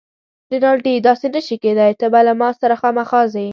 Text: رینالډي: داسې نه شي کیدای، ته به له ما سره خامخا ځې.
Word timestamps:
رینالډي: 0.51 0.93
داسې 1.07 1.27
نه 1.33 1.41
شي 1.45 1.55
کیدای، 1.63 1.91
ته 1.99 2.05
به 2.11 2.19
له 2.27 2.33
ما 2.39 2.49
سره 2.59 2.75
خامخا 2.81 3.21
ځې. 3.33 3.47